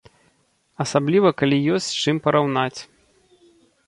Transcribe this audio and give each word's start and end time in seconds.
Асабліва 0.85 1.29
калі 1.41 1.57
ёсць 1.75 1.89
з 1.97 2.05
чым 2.05 2.21
параўнаць. 2.29 2.79